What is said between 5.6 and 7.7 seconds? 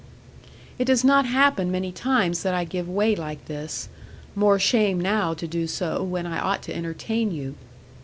so, when I ought to entertain you.